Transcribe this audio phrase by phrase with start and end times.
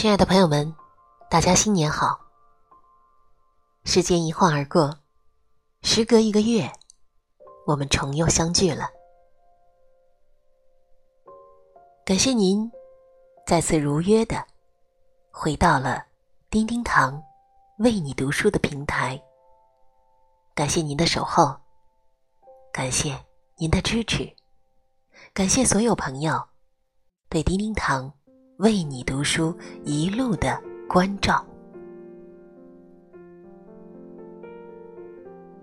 [0.00, 0.72] 亲爱的朋友们，
[1.28, 2.20] 大家新年好！
[3.82, 4.96] 时间一晃而过，
[5.82, 6.70] 时隔一个月，
[7.66, 8.88] 我们重又相聚了。
[12.04, 12.70] 感谢您
[13.44, 14.46] 再次如约的
[15.32, 16.06] 回到了
[16.48, 17.20] 叮叮堂
[17.78, 19.20] 为你读书的平台。
[20.54, 21.56] 感谢您的守候，
[22.72, 23.18] 感谢
[23.56, 24.32] 您的支持，
[25.34, 26.40] 感谢所有朋友
[27.28, 28.14] 对叮叮堂。
[28.58, 31.46] 为你读书一路的关照，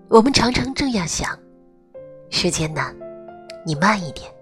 [0.08, 1.38] 我们常常这样想：
[2.30, 2.94] 时间呢，
[3.66, 4.32] 你慢一点，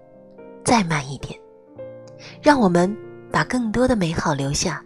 [0.63, 1.37] 再慢一点，
[2.41, 2.95] 让我们
[3.29, 4.81] 把更多的美好留下。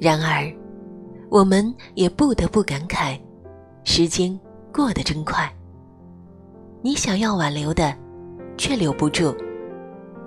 [0.00, 0.50] 然而，
[1.28, 3.20] 我们也不得不感慨，
[3.84, 4.40] 时间
[4.72, 5.54] 过得真快。
[6.80, 7.94] 你想要挽留的，
[8.56, 9.36] 却留不住；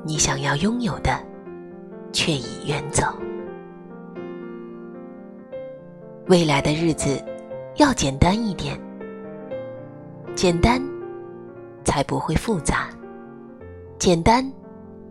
[0.05, 1.19] 你想要拥有的。
[2.17, 3.03] 却已远走。
[6.25, 7.23] 未来的日子
[7.75, 8.75] 要简单一点，
[10.33, 10.81] 简单
[11.85, 12.89] 才不会复杂，
[13.99, 14.43] 简单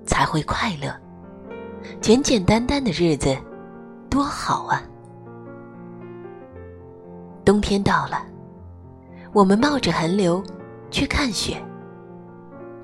[0.05, 0.93] 才会快乐。
[2.01, 3.37] 简简单单的日子
[4.11, 4.83] 多好啊！
[7.45, 8.27] 冬天到了，
[9.33, 10.43] 我们冒着寒流
[10.91, 11.55] 去看雪；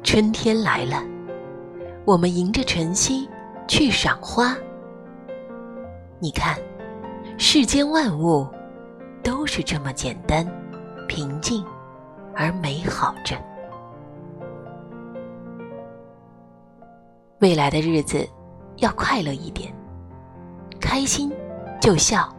[0.05, 1.03] 春天来了，
[2.05, 3.29] 我们迎着晨曦。
[3.73, 4.55] 去赏花。
[6.19, 6.59] 你看，
[7.39, 8.47] 世间万物
[9.23, 10.47] 都是这么简单、
[11.09, 11.65] 平静
[12.35, 13.35] 而美好着。
[17.39, 18.29] 未来的日子
[18.77, 19.73] 要快乐一点，
[20.79, 21.33] 开心
[21.81, 22.31] 就笑，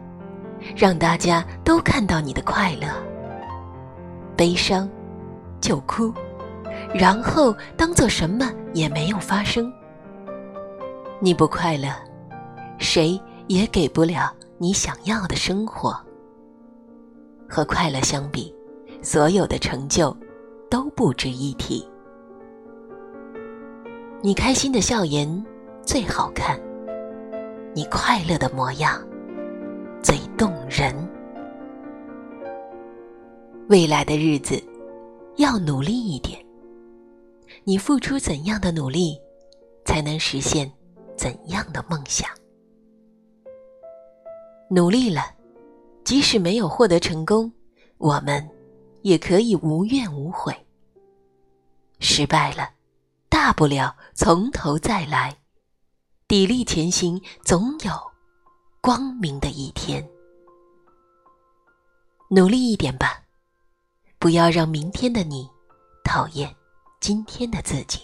[0.76, 2.90] 让大家都看到你的快乐；
[4.36, 4.88] 悲伤
[5.60, 6.14] 就哭，
[6.94, 9.68] 然后当做什么也没有发生。
[11.20, 11.88] 你不快乐，
[12.78, 15.96] 谁也给不了你想要的生活。
[17.48, 18.54] 和快乐相比，
[19.00, 20.14] 所有的成就
[20.68, 21.88] 都不值一提。
[24.20, 25.44] 你开心的笑颜
[25.82, 26.60] 最好看，
[27.74, 29.00] 你快乐的模样
[30.02, 30.94] 最动人。
[33.68, 34.62] 未来的日子
[35.36, 36.38] 要努力一点，
[37.62, 39.18] 你付出怎样的努力，
[39.84, 40.70] 才能实现？
[41.16, 42.28] 怎样的梦想？
[44.70, 45.34] 努力了，
[46.04, 47.52] 即使没有获得成功，
[47.98, 48.48] 我们
[49.02, 50.54] 也可以无怨无悔。
[52.00, 52.70] 失败了，
[53.28, 55.36] 大不了从头再来，
[56.26, 57.92] 砥砺前行，总有
[58.80, 60.06] 光明的一天。
[62.30, 63.22] 努力一点吧，
[64.18, 65.48] 不要让明天的你
[66.02, 66.52] 讨厌
[67.00, 68.00] 今天的自己。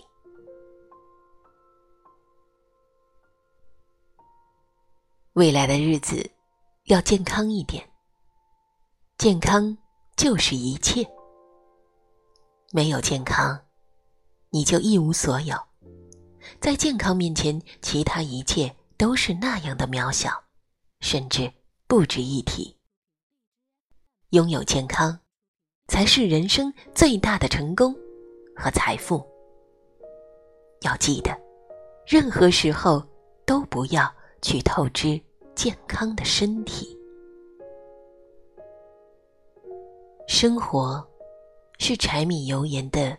[5.41, 6.31] 未来的日子
[6.85, 7.83] 要健康一点，
[9.17, 9.75] 健康
[10.15, 11.03] 就是一切。
[12.73, 13.59] 没有健康，
[14.51, 15.57] 你就一无所有。
[16.61, 20.31] 在健康面前，其他一切都是那样的渺小，
[21.01, 21.51] 甚至
[21.87, 22.77] 不值一提。
[24.33, 25.19] 拥有健康，
[25.89, 27.97] 才是人生最大的成功
[28.55, 29.27] 和财富。
[30.83, 31.35] 要记得，
[32.07, 33.03] 任何时候
[33.47, 34.15] 都不要。
[34.43, 35.21] 去透支
[35.63, 36.99] 健康的身体。
[40.27, 41.07] 生活
[41.79, 43.15] 是柴米油盐的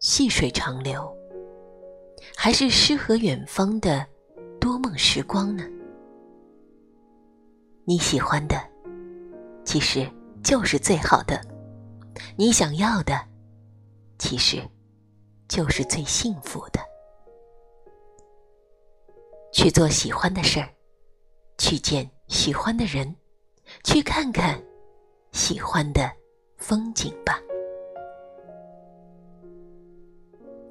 [0.00, 1.14] 细水长流，
[2.34, 4.06] 还是诗和远方的
[4.58, 5.64] 多梦时光呢？
[7.84, 8.56] 你喜欢的，
[9.62, 10.10] 其实
[10.42, 11.36] 就是最好的；
[12.38, 13.20] 你想要的，
[14.18, 14.66] 其实
[15.46, 16.80] 就是最幸福的。
[19.52, 20.74] 去做喜欢的事儿，
[21.62, 23.14] 去见喜欢的人，
[23.84, 24.60] 去看看
[25.30, 26.10] 喜欢的
[26.56, 27.38] 风景吧。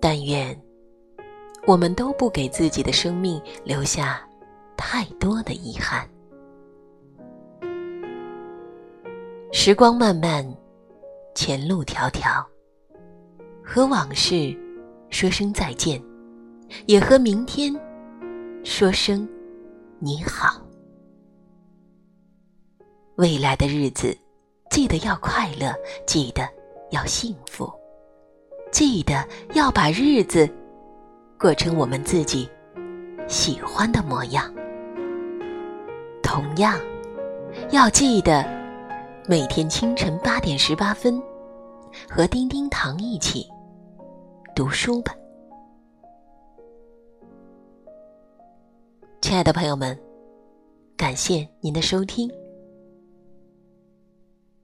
[0.01, 0.53] 但愿
[1.65, 4.21] 我们都不给自己的生命留下
[4.75, 6.05] 太多的遗憾。
[9.53, 10.45] 时光漫漫，
[11.33, 12.45] 前路迢迢，
[13.63, 14.53] 和往事
[15.09, 16.03] 说声再见，
[16.85, 17.73] 也和明天。
[18.65, 19.25] 说声
[19.97, 20.61] 你好。
[23.16, 24.18] 未来的日子，
[24.69, 25.74] 记得要快乐，
[26.08, 26.48] 记得
[26.92, 27.72] 要幸福，
[28.72, 30.50] 记得要把日子
[31.38, 32.50] 过成我们自己
[33.28, 34.52] 喜欢的模样。
[36.24, 36.80] 同样，
[37.72, 38.46] 要记得
[39.28, 41.22] 每天清晨八点十八分
[42.10, 43.46] 和叮叮糖一起
[44.56, 45.13] 读书吧。
[49.22, 50.00] 亲爱的朋友们，
[50.96, 52.31] 感谢您的收听。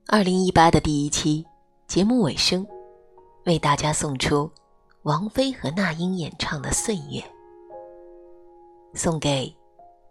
[0.10, 1.46] 二零一八的第一期
[1.86, 2.66] 节目尾声，
[3.46, 4.50] 为大家送出
[5.02, 7.20] 王菲和那英演唱的《岁月》，
[8.94, 9.54] 送给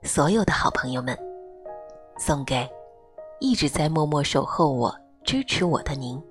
[0.03, 1.17] 所有的好朋友们，
[2.19, 2.69] 送给
[3.41, 4.95] 一直在默默守候我、
[5.25, 6.23] 支持我的您。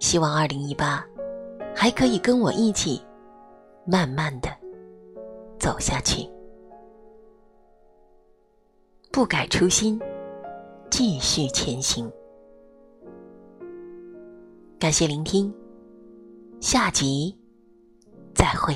[0.00, 1.04] 希望二零一八
[1.74, 3.04] 还可以跟我一起，
[3.84, 4.48] 慢慢的
[5.58, 6.26] 走下去。
[9.12, 10.00] 不改初心，
[10.98, 12.10] 继续前行。
[14.78, 15.52] 感谢聆听，
[16.58, 17.38] 下集
[18.34, 18.74] 再会。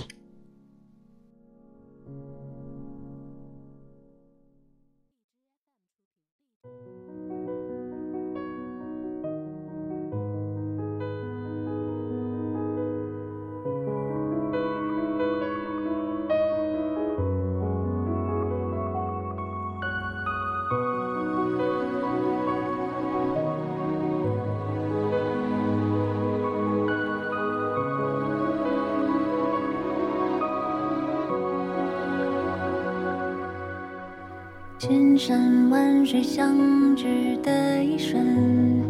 [34.81, 38.83] 千山万水相聚的一瞬，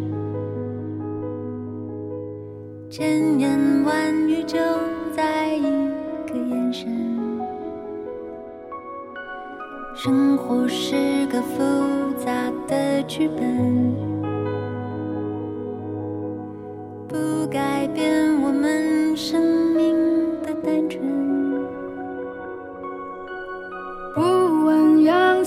[2.88, 4.56] 千言万语就
[5.16, 5.62] 在一
[6.28, 6.86] 个眼神。
[9.96, 11.58] 生活是个复
[12.16, 12.30] 杂
[12.68, 13.92] 的剧本，
[17.08, 19.96] 不改变我们生命
[20.40, 21.39] 的单纯。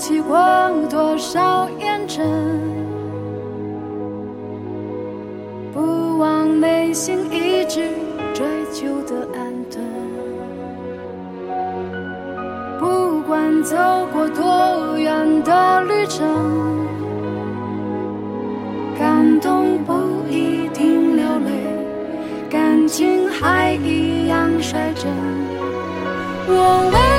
[0.06, 0.36] 起过
[0.90, 2.28] 多少烟尘，
[5.72, 7.88] 不枉内心一直
[8.34, 9.82] 追求的安顿。
[12.78, 13.74] 不管走
[14.12, 16.22] 过多远的旅程，
[18.98, 19.94] 感动不
[20.28, 21.50] 一定流泪，
[22.50, 25.10] 感情还一样率真。
[26.46, 27.13] 我为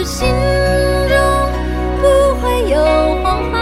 [0.00, 0.26] 我心
[1.10, 1.14] 中
[2.00, 2.04] 不
[2.40, 2.80] 会有
[3.22, 3.60] 黄昏，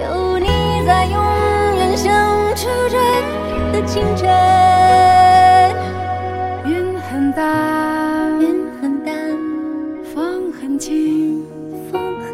[0.00, 0.46] 有你
[0.86, 1.14] 在，永
[1.76, 2.08] 远像
[2.56, 2.98] 初春
[3.72, 4.26] 的清晨。
[6.64, 9.14] 云很淡，云很淡，
[10.14, 11.44] 风很轻。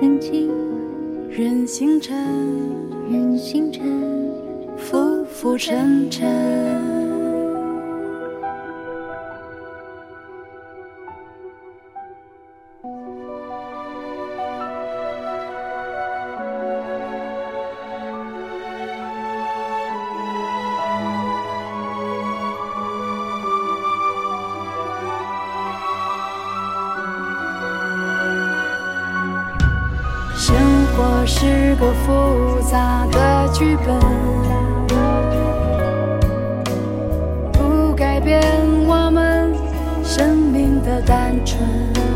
[0.00, 0.52] 很轻，
[1.28, 2.16] 任星辰，
[3.10, 3.82] 任星辰，
[4.76, 6.95] 浮浮沉沉。
[31.46, 33.96] 是个复杂的剧本，
[37.52, 38.42] 不改变
[38.84, 39.54] 我们
[40.02, 42.15] 生命的单纯。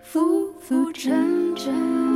[0.00, 2.07] 浮浮沉沉。